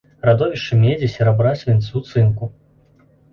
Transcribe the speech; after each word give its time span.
Радовішчы 0.27 0.77
медзі, 0.83 1.09
серабра, 1.15 1.51
свінцу, 1.65 2.01
цынку. 2.09 2.51